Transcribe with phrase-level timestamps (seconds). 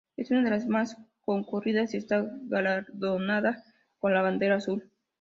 [0.17, 3.63] Es una de las más concurridas y está galardonada
[3.99, 4.89] con la Bandera Azul.